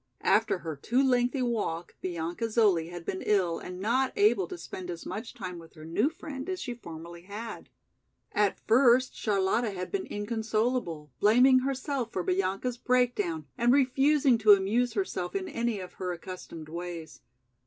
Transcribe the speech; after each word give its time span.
After 0.25 0.57
her 0.59 0.75
too 0.75 1.03
lengthy 1.03 1.43
walk, 1.43 1.93
Bianca 2.01 2.45
Zoli 2.45 2.89
had 2.89 3.05
been 3.05 3.21
ill 3.21 3.59
and 3.59 3.79
not 3.79 4.11
able 4.15 4.47
to 4.47 4.57
spend 4.57 4.89
as 4.89 5.05
much 5.05 5.35
time 5.35 5.59
with 5.59 5.75
her 5.75 5.85
new 5.85 6.09
friend 6.09 6.49
as 6.49 6.59
she 6.59 6.73
formerly 6.73 7.21
had. 7.21 7.69
At 8.31 8.59
first 8.67 9.13
Charlotta 9.15 9.69
had 9.69 9.91
been 9.91 10.07
inconsolable, 10.07 11.11
blaming 11.19 11.59
herself 11.59 12.11
for 12.11 12.23
Bianca's 12.23 12.79
breakdown 12.79 13.45
and 13.59 13.71
refusing 13.71 14.39
to 14.39 14.53
amuse 14.53 14.93
herself 14.93 15.35
in 15.35 15.47
any 15.47 15.79
of 15.79 15.93
her 15.93 16.11
accustomed 16.11 16.67
ways. 16.67 17.21